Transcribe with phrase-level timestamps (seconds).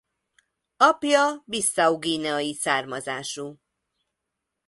[0.77, 3.57] Apja bissau-guineai származású.